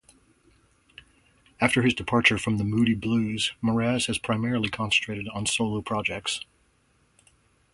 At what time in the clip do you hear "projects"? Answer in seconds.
5.83-6.41